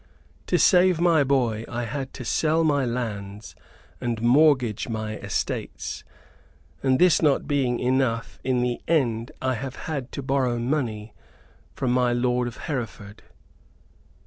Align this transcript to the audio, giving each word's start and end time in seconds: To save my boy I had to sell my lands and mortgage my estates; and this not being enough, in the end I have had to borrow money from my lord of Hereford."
To 0.47 0.57
save 0.57 0.99
my 0.99 1.23
boy 1.23 1.63
I 1.69 1.83
had 1.83 2.11
to 2.15 2.25
sell 2.25 2.63
my 2.63 2.85
lands 2.85 3.55
and 4.01 4.19
mortgage 4.19 4.89
my 4.89 5.17
estates; 5.17 6.03
and 6.81 6.97
this 6.97 7.21
not 7.21 7.47
being 7.47 7.77
enough, 7.77 8.39
in 8.43 8.63
the 8.63 8.81
end 8.87 9.31
I 9.43 9.53
have 9.53 9.75
had 9.85 10.11
to 10.13 10.23
borrow 10.23 10.57
money 10.57 11.13
from 11.75 11.91
my 11.91 12.13
lord 12.13 12.47
of 12.47 12.57
Hereford." 12.65 13.21